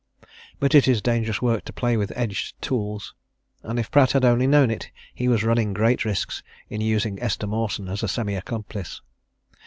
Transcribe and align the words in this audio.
But 0.59 0.73
it 0.73 0.87
is 0.87 0.99
dangerous 0.99 1.43
work 1.43 1.63
to 1.65 1.71
play 1.73 1.95
with 1.95 2.11
edged 2.15 2.59
tools, 2.59 3.13
and 3.61 3.77
if 3.77 3.91
Pratt 3.91 4.13
had 4.13 4.25
only 4.25 4.47
known 4.47 4.71
it, 4.71 4.89
he 5.13 5.27
was 5.27 5.43
running 5.43 5.73
great 5.75 6.05
risks 6.05 6.41
in 6.69 6.81
using 6.81 7.21
Esther 7.21 7.45
Mawson 7.45 7.87
as 7.87 8.01
a 8.01 8.07
semi 8.07 8.33
accomplice. 8.33 9.01